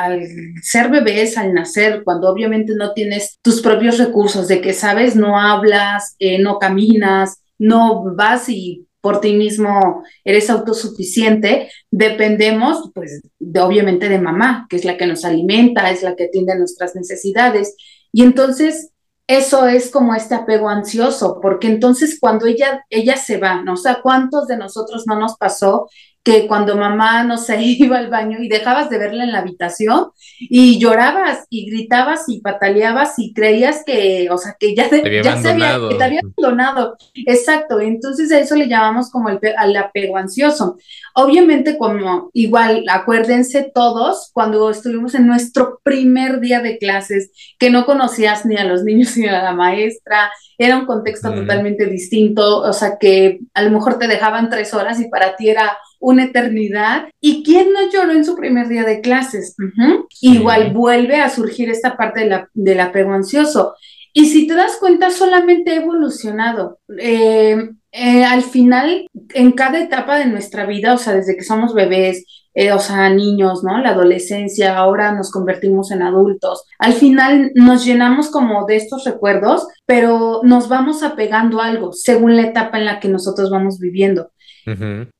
[0.63, 5.39] ser bebés, al nacer, cuando obviamente no tienes tus propios recursos, de que sabes, no
[5.39, 13.61] hablas, eh, no caminas, no vas y por ti mismo eres autosuficiente, dependemos pues de,
[13.61, 17.77] obviamente de mamá, que es la que nos alimenta, es la que atiende nuestras necesidades.
[18.13, 18.93] Y entonces
[19.27, 23.75] eso es como este apego ansioso, porque entonces cuando ella, ella se va, ¿no?
[23.75, 25.89] O sea, ¿cuántos de nosotros no nos pasó
[26.25, 30.07] que cuando mamá, no se iba al baño y dejabas de verla en la habitación
[30.41, 35.37] y llorabas y gritabas y pataleabas y creías que, o sea, que ya, te, ya
[35.37, 36.97] se había, que te había abandonado.
[37.27, 40.79] Exacto, entonces a eso le llamamos como el al apego ansioso.
[41.15, 47.85] Obviamente, como igual, acuérdense todos, cuando estuvimos en nuestro primer día de clases, que no
[47.85, 52.73] conocías ni a los niños ni a la maestra, era un contexto totalmente distinto, o
[52.73, 57.09] sea, que a lo mejor te dejaban tres horas y para ti era una eternidad.
[57.21, 59.57] ¿Y quién no lloró en su primer día de clases?
[60.21, 63.75] Igual vuelve a surgir esta parte de la, del apego ansioso.
[64.13, 66.79] Y si te das cuenta, solamente ha evolucionado.
[66.99, 71.75] Eh, eh, al final, en cada etapa de nuestra vida, o sea, desde que somos
[71.75, 73.79] bebés, eh, o sea, niños, ¿no?
[73.79, 76.65] La adolescencia, ahora nos convertimos en adultos.
[76.79, 82.37] Al final nos llenamos como de estos recuerdos, pero nos vamos apegando a algo según
[82.37, 84.31] la etapa en la que nosotros vamos viviendo.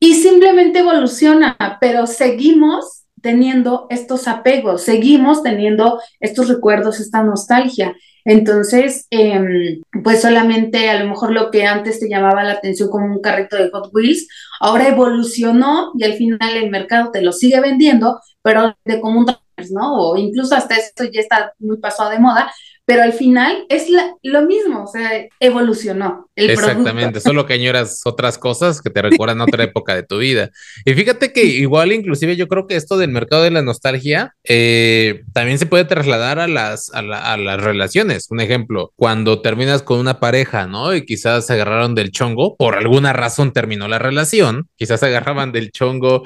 [0.01, 7.95] Y simplemente evoluciona, pero seguimos teniendo estos apegos, seguimos teniendo estos recuerdos, esta nostalgia.
[8.27, 13.07] Entonces, em, pues solamente a lo mejor lo que antes te llamaba la atención como
[13.07, 14.29] un carrito de Hot Wheels,
[14.61, 19.27] ahora evolucionó y al final el mercado te lo sigue vendiendo, pero de común
[19.71, 20.11] ¿no?
[20.11, 22.53] O incluso hasta esto ya está muy pasado de moda,
[22.87, 23.87] pero al final es
[24.23, 29.41] lo mismo, o sea, evolucionó el Exactamente, solo que añoras otras cosas que te recuerdan
[29.41, 30.51] a otra época de tu vida.
[30.85, 35.23] Y fíjate que igual, inclusive yo creo que esto del mercado de la nostalgia eh,
[35.33, 38.27] también se puede trasladar a las, a, a, las relaciones.
[38.31, 40.95] Un ejemplo, cuando terminas con una pareja, ¿no?
[40.95, 45.53] Y quizás se agarraron del chongo, por alguna razón terminó la relación, quizás se agarraban
[45.53, 46.25] del chongo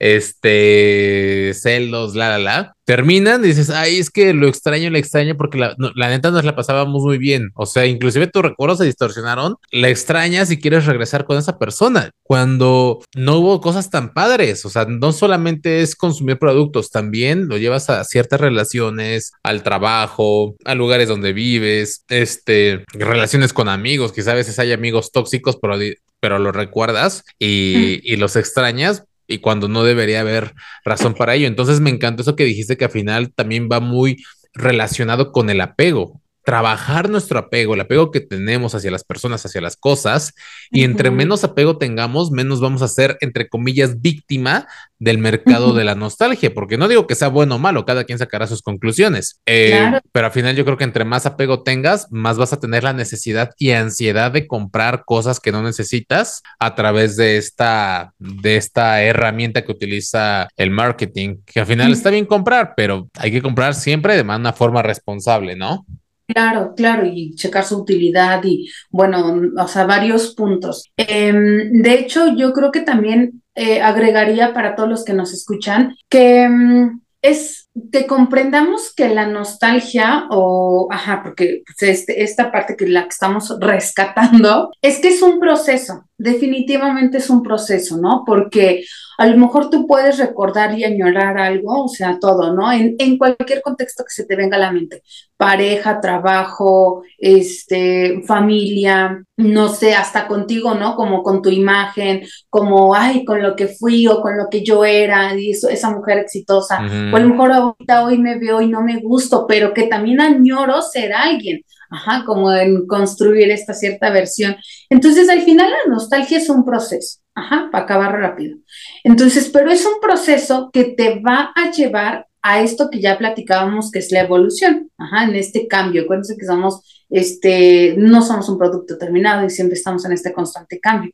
[0.00, 5.36] este, celos, la, la, la, terminan y dices, ay, es que lo extraño, lo extraño
[5.36, 7.50] porque la, la, neta nos la pasábamos muy bien.
[7.54, 12.10] O sea, inclusive tus recuerdos se distorsionaron, la extrañas y quieres regresar con esa persona
[12.24, 14.64] cuando no hubo cosas tan padres.
[14.64, 20.56] O sea, no solamente es consumir productos, también lo llevas a ciertas relaciones, al trabajo,
[20.64, 25.76] a lugares donde vives, este, relaciones con amigos, quizás a veces hay amigos tóxicos, pero
[26.20, 31.46] pero lo recuerdas y, y, los extrañas y cuando no debería haber razón para ello.
[31.46, 35.60] Entonces me encantó eso que dijiste que al final también va muy relacionado con el
[35.60, 40.34] apego trabajar nuestro apego, el apego que tenemos hacia las personas, hacia las cosas,
[40.72, 44.66] y entre menos apego tengamos, menos vamos a ser, entre comillas, víctima
[44.98, 48.18] del mercado de la nostalgia, porque no digo que sea bueno o malo, cada quien
[48.18, 52.36] sacará sus conclusiones, eh, pero al final yo creo que entre más apego tengas, más
[52.36, 57.14] vas a tener la necesidad y ansiedad de comprar cosas que no necesitas a través
[57.14, 62.74] de esta, de esta herramienta que utiliza el marketing, que al final está bien comprar,
[62.76, 65.86] pero hay que comprar siempre de una forma responsable, ¿no?
[66.34, 70.90] Claro, claro, y checar su utilidad y, bueno, o sea, varios puntos.
[70.96, 75.96] Em, de hecho, yo creo que también eh, agregaría para todos los que nos escuchan
[76.08, 82.76] que em, es que comprendamos que la nostalgia o, ajá, porque pues, este, esta parte
[82.76, 88.24] que la que estamos rescatando, es que es un proceso, definitivamente es un proceso, ¿no?
[88.26, 88.84] Porque
[89.18, 92.72] a lo mejor tú puedes recordar y añorar algo, o sea, todo, ¿no?
[92.72, 95.02] En, en cualquier contexto que se te venga a la mente,
[95.36, 100.96] pareja, trabajo, este, familia, no sé, hasta contigo, ¿no?
[100.96, 104.84] Como con tu imagen, como, ay, con lo que fui o con lo que yo
[104.84, 106.80] era, y eso, esa mujer exitosa,
[107.12, 110.20] o a lo mejor ahorita hoy me veo y no me gusto, pero que también
[110.20, 114.56] añoro ser alguien, ajá, como en construir esta cierta versión.
[114.88, 118.58] Entonces, al final la nostalgia es un proceso, ajá, para acabar rápido.
[119.04, 123.90] Entonces, pero es un proceso que te va a llevar a esto que ya platicábamos,
[123.90, 126.02] que es la evolución, ajá, en este cambio.
[126.02, 130.80] Acuérdense que somos, este, no somos un producto terminado y siempre estamos en este constante
[130.80, 131.12] cambio.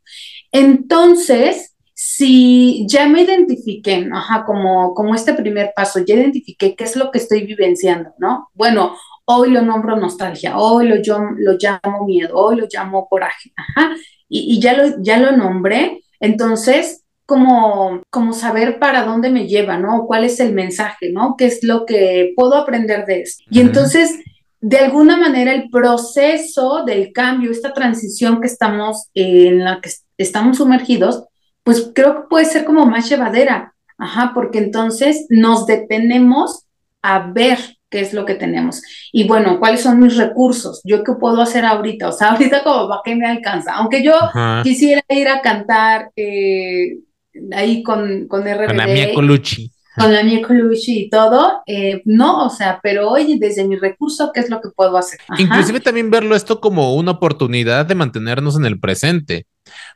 [0.53, 6.95] Entonces, si ya me identifiqué, ajá, como, como este primer paso, ya identifiqué qué es
[6.95, 8.51] lo que estoy vivenciando, ¿no?
[8.53, 13.51] Bueno, hoy lo nombro nostalgia, hoy lo, yo, lo llamo miedo, hoy lo llamo coraje,
[13.57, 13.97] ajá,
[14.29, 19.79] y, y ya, lo, ya lo nombré, entonces como, como saber para dónde me lleva,
[19.79, 20.05] ¿no?
[20.07, 21.35] ¿Cuál es el mensaje, ¿no?
[21.39, 23.43] ¿Qué es lo que puedo aprender de esto?
[23.51, 24.21] Y entonces,
[24.61, 30.59] de alguna manera, el proceso del cambio, esta transición que estamos en la que estamos
[30.59, 31.25] sumergidos,
[31.67, 36.63] pues creo que puede ser como más llevadera, ajá, porque entonces nos detenemos
[37.03, 37.59] a ver
[37.91, 38.83] qué es lo que tenemos.
[39.11, 40.81] Y bueno, ¿cuáles son mis recursos?
[40.85, 42.09] ¿Yo qué puedo hacer ahorita?
[42.09, 43.75] O sea, ahorita como para qué me alcanza.
[43.75, 44.15] Aunque yo
[44.63, 46.99] quisiera ir a cantar eh,
[47.51, 48.67] ahí con, con RBD.
[48.69, 49.73] Con la mía Colucci.
[49.97, 54.31] Con la mía Colucci y todo, eh, no, o sea, pero oye, desde mi recurso,
[54.33, 55.19] ¿qué es lo que puedo hacer?
[55.37, 59.47] Inclusive también verlo esto como una oportunidad de mantenernos en el presente,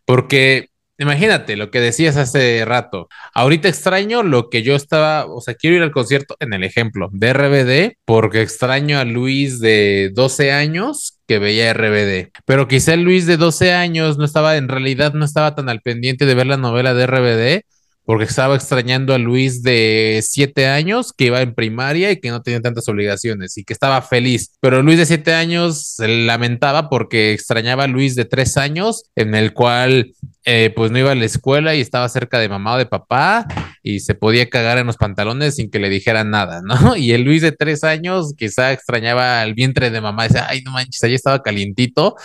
[0.04, 0.69] porque
[1.00, 3.08] Imagínate lo que decías hace rato.
[3.32, 7.08] Ahorita extraño lo que yo estaba, o sea, quiero ir al concierto en el ejemplo
[7.10, 12.32] de RBD porque extraño a Luis de 12 años que veía RBD.
[12.44, 16.26] Pero quizá Luis de 12 años no estaba, en realidad no estaba tan al pendiente
[16.26, 17.64] de ver la novela de RBD
[18.10, 22.42] porque estaba extrañando a Luis de siete años que iba en primaria y que no
[22.42, 24.56] tenía tantas obligaciones y que estaba feliz.
[24.60, 29.36] Pero Luis de siete años se lamentaba porque extrañaba a Luis de tres años, en
[29.36, 30.12] el cual
[30.44, 33.46] eh, pues no iba a la escuela y estaba cerca de mamá o de papá
[33.80, 36.96] y se podía cagar en los pantalones sin que le dijeran nada, ¿no?
[36.96, 40.72] Y el Luis de tres años quizá extrañaba el vientre de mamá, decía, ay, no
[40.72, 42.16] manches, ahí estaba calientito.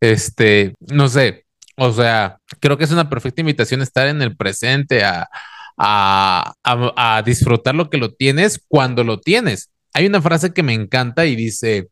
[0.00, 5.04] Este, no sé, o sea, creo que es una perfecta invitación estar en el presente,
[5.04, 5.28] a,
[5.76, 9.70] a, disfrutar lo que lo tienes cuando lo tienes.
[9.94, 11.88] Hay una frase que me encanta y dice,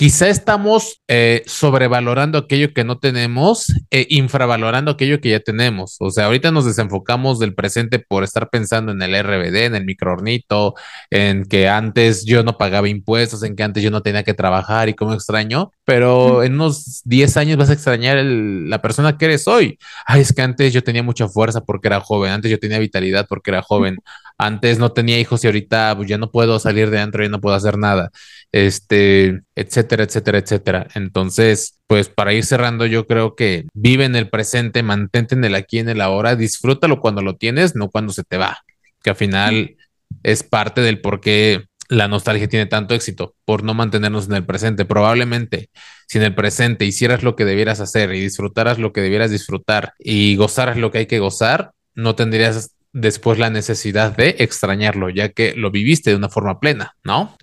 [0.00, 5.96] Quizá estamos eh, sobrevalorando aquello que no tenemos e infravalorando aquello que ya tenemos.
[6.00, 9.84] O sea, ahorita nos desenfocamos del presente por estar pensando en el RBD, en el
[9.84, 10.74] microornito,
[11.10, 14.88] en que antes yo no pagaba impuestos, en que antes yo no tenía que trabajar
[14.88, 19.46] y cómo extraño, pero en unos 10 años vas a extrañar la persona que eres
[19.46, 19.78] hoy.
[20.06, 23.26] Ay, es que antes yo tenía mucha fuerza porque era joven, antes yo tenía vitalidad
[23.28, 23.98] porque era joven,
[24.38, 27.40] antes no tenía hijos y ahorita pues, ya no puedo salir de adentro, y no
[27.42, 28.10] puedo hacer nada,
[28.52, 30.86] este, etcétera, etcétera, etcétera.
[30.94, 35.54] Entonces, pues para ir cerrando, yo creo que vive en el presente, mantente en el
[35.54, 38.58] aquí, en el ahora, disfrútalo cuando lo tienes, no cuando se te va,
[39.02, 39.76] que al final
[40.22, 44.46] es parte del por qué la nostalgia tiene tanto éxito por no mantenernos en el
[44.46, 44.84] presente.
[44.84, 45.70] Probablemente
[46.06, 49.94] si en el presente hicieras lo que debieras hacer y disfrutaras lo que debieras disfrutar
[49.98, 55.30] y gozaras lo que hay que gozar, no tendrías después la necesidad de extrañarlo, ya
[55.30, 57.36] que lo viviste de una forma plena, ¿no?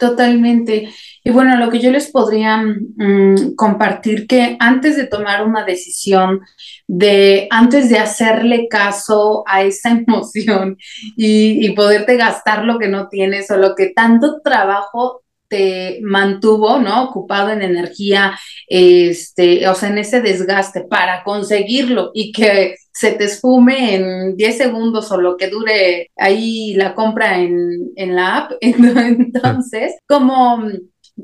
[0.00, 0.88] Totalmente.
[1.22, 6.40] Y bueno, lo que yo les podría mm, compartir que antes de tomar una decisión,
[6.88, 10.76] de antes de hacerle caso a esa emoción
[11.16, 16.78] y, y poderte gastar lo que no tienes o lo que tanto trabajo te mantuvo,
[16.78, 17.04] ¿no?
[17.04, 23.24] Ocupado en energía, este, o sea, en ese desgaste para conseguirlo y que se te
[23.24, 28.52] esfume en 10 segundos o lo que dure ahí la compra en, en la app.
[28.60, 30.62] Entonces, como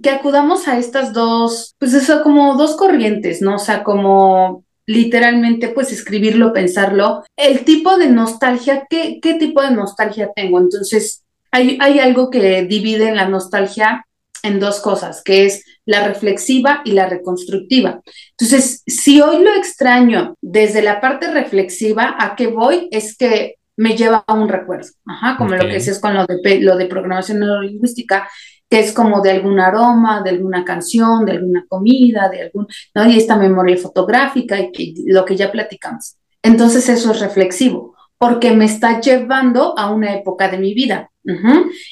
[0.03, 3.55] que acudamos a estas dos, pues eso, como dos corrientes, ¿no?
[3.55, 9.71] O sea, como literalmente pues escribirlo, pensarlo, el tipo de nostalgia, ¿qué, qué tipo de
[9.71, 10.59] nostalgia tengo?
[10.59, 14.07] Entonces, hay, hay algo que divide en la nostalgia
[14.47, 18.01] en dos cosas, que es la reflexiva y la reconstructiva.
[18.39, 22.89] Entonces, si hoy lo extraño desde la parte reflexiva, ¿a qué voy?
[22.91, 26.61] Es que me lleva a un recuerdo, Ajá, como lo que es con lo de,
[26.61, 28.29] lo de programación neurolingüística,
[28.69, 33.09] que es como de algún aroma, de alguna canción, de alguna comida, de algún, ¿no?
[33.09, 36.17] Y esta memoria fotográfica y que, lo que ya platicamos.
[36.43, 41.11] Entonces eso es reflexivo, porque me está llevando a una época de mi vida.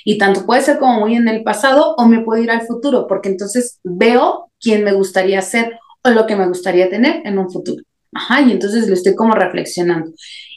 [0.05, 3.07] Y tanto puede ser como muy en el pasado o me puedo ir al futuro,
[3.09, 7.51] porque entonces veo quién me gustaría ser o lo que me gustaría tener en un
[7.51, 7.83] futuro.
[8.13, 10.13] Ajá, y entonces lo estoy como reflexionando.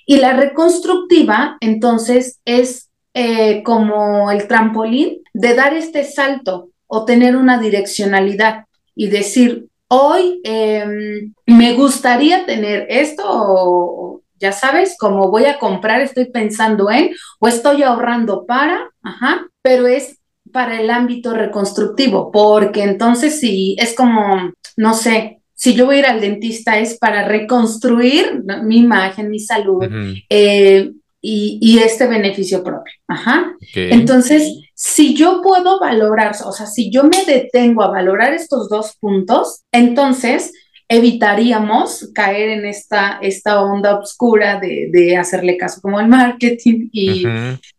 [0.05, 7.35] Y la reconstructiva, entonces, es eh, como el trampolín de dar este salto o tener
[7.35, 14.06] una direccionalidad y decir, hoy em, me gustaría tener esto o,
[14.39, 19.87] ya sabes, como voy a comprar, estoy pensando en, o estoy ahorrando para, ajá, pero
[19.87, 20.19] es
[20.51, 25.99] para el ámbito reconstructivo, porque entonces si es como, no sé, si yo voy a
[25.99, 29.83] ir al dentista es para reconstruir mi imagen, mi salud
[30.29, 32.93] eh, y, este beneficio propio.
[33.07, 33.55] Ajá.
[33.73, 38.95] Entonces, si yo puedo valorar, o sea, si yo me detengo a valorar estos dos
[38.99, 40.53] puntos, entonces
[40.89, 47.25] evitaríamos caer en esta, esta onda oscura de, de hacerle caso como al marketing y,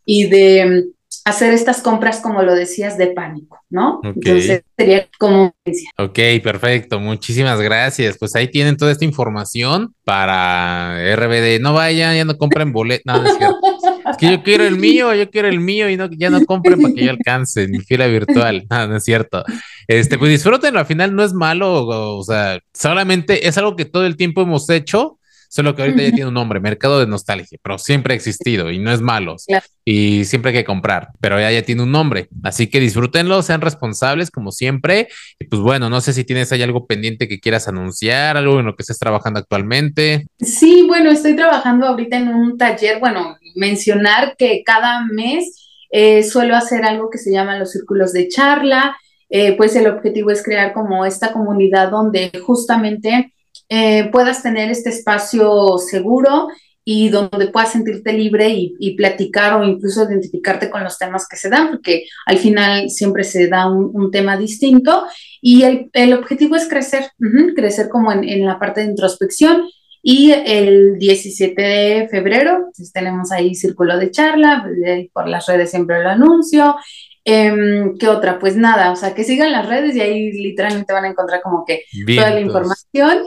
[0.04, 0.84] y de
[1.24, 4.00] hacer estas compras, como lo decías, de pánico, ¿no?
[4.02, 5.54] Entonces sería como...
[5.98, 7.00] Ok, perfecto.
[7.00, 8.16] Muchísimas gracias.
[8.18, 11.60] Pues ahí tienen toda esta información para RBD.
[11.60, 13.04] No vayan, ya no compren boletos.
[13.04, 13.58] No, es cierto.
[14.18, 16.94] Que yo quiero el mío, yo quiero el mío y no, ya no compren para
[16.94, 18.66] que yo alcance mi fila virtual.
[18.70, 19.44] No, no es cierto.
[19.86, 20.80] Este, pues disfrútenlo.
[20.80, 21.86] Al final no es malo.
[21.86, 25.17] o sea, solamente es algo que todo el tiempo hemos hecho
[25.48, 28.78] solo que ahorita ya tiene un nombre, mercado de nostalgia, pero siempre ha existido y
[28.78, 29.36] no es malo.
[29.84, 32.28] Y siempre hay que comprar, pero ya, ya tiene un nombre.
[32.42, 35.08] Así que disfrútenlo, sean responsables como siempre.
[35.38, 38.66] Y pues bueno, no sé si tienes ahí algo pendiente que quieras anunciar, algo en
[38.66, 40.26] lo que estés trabajando actualmente.
[40.38, 46.54] Sí, bueno, estoy trabajando ahorita en un taller, bueno, mencionar que cada mes eh, suelo
[46.54, 48.96] hacer algo que se llama los círculos de charla.
[49.30, 53.32] Eh, pues el objetivo es crear como esta comunidad donde justamente
[53.68, 56.48] eh, puedas tener este espacio seguro
[56.90, 61.50] y donde puedas sentirte libre y, platicar o incluso identificarte con los temas que se
[61.50, 65.04] dan, porque al final siempre se da un, tema distinto
[65.42, 67.10] y el, objetivo es crecer,
[67.54, 69.68] crecer como en, la parte de introspección.
[70.00, 74.66] Y el 17 de febrero pues, tenemos ahí círculo de charla,
[75.12, 76.74] por las redes siempre lo anuncio.
[77.22, 78.38] Em, ¿Qué otra?
[78.38, 81.66] Pues nada, o sea, que sigan las redes y ahí literalmente van a encontrar como
[81.66, 81.82] que
[82.16, 83.18] toda la información.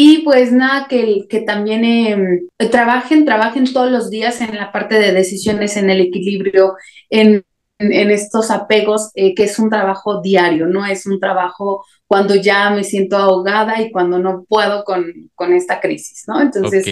[0.00, 4.96] Y pues nada, que, que también em, trabajen, trabajen todos los días en la parte
[4.96, 6.74] de decisiones, en el equilibrio,
[7.10, 7.44] en,
[7.80, 12.70] en, estos apegos, eh, que es un trabajo diario, no es un trabajo cuando ya
[12.70, 16.42] me siento ahogada y cuando no puedo con, con esta crisis, ¿no?
[16.42, 16.86] Entonces,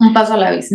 [0.00, 0.70] un paso a la vez.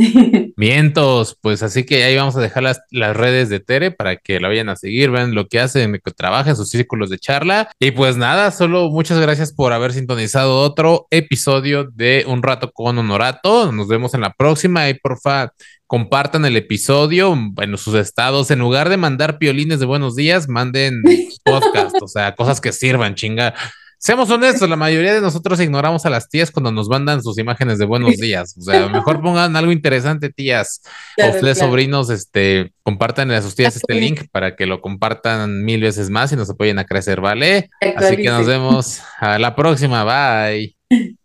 [0.56, 4.40] Mientos, pues así que ahí vamos a dejar las, las, redes de Tere para que
[4.40, 7.72] la vayan a seguir, vean lo que hace, que trabaja en sus círculos de charla.
[7.80, 12.98] Y pues nada, solo muchas gracias por haber sintonizado otro episodio de Un Rato con
[12.98, 13.72] Honorato.
[13.72, 15.54] Nos vemos en la próxima y porfa,
[15.88, 18.52] compartan el episodio en sus estados.
[18.52, 21.02] En lugar de mandar piolines de buenos días, manden
[21.44, 23.56] podcast, o sea, cosas que sirvan, chinga.
[24.06, 27.80] Seamos honestos, la mayoría de nosotros ignoramos a las tías cuando nos mandan sus imágenes
[27.80, 28.56] de buenos días.
[28.56, 30.84] O sea, mejor pongan algo interesante, tías.
[31.18, 35.82] o ustedes, sobrinos, este, compartan a sus tías este link para que lo compartan mil
[35.82, 37.72] veces más y nos apoyen a crecer, ¿vale?
[37.96, 40.04] Así que nos vemos a la próxima.
[40.04, 40.76] Bye.